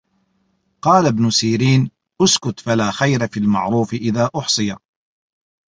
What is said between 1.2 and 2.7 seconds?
سِيرِينَ اُسْكُتْ